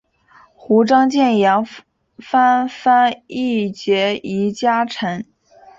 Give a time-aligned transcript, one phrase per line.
[0.55, 1.63] 胡璋剑杨
[2.17, 5.27] 帆潘羿捷移佳辰